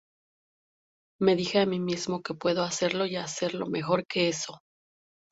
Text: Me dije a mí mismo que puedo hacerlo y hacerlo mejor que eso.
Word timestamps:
Me 1.19 1.35
dije 1.35 1.59
a 1.59 1.67
mí 1.67 1.79
mismo 1.79 2.23
que 2.23 2.33
puedo 2.33 2.63
hacerlo 2.63 3.05
y 3.05 3.17
hacerlo 3.17 3.67
mejor 3.67 4.07
que 4.07 4.29
eso. 4.29 4.57